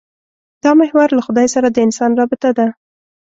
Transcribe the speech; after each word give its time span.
دا 0.63 0.71
محور 0.79 1.09
له 1.17 1.21
خدای 1.27 1.47
سره 1.55 1.67
د 1.71 1.77
انسان 1.87 2.11
رابطه 2.19 2.49
ده. 2.57 2.67